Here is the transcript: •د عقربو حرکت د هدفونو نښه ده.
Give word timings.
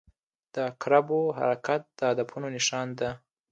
•د 0.53 0.55
عقربو 0.69 1.21
حرکت 1.37 1.81
د 1.97 1.99
هدفونو 2.11 2.47
نښه 2.55 2.81
ده. 2.99 3.09